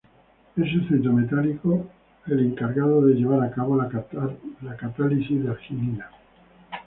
[0.55, 1.85] Es el centro metálico
[2.25, 6.09] el encargado de llevar a cabo la catálisis de arginina.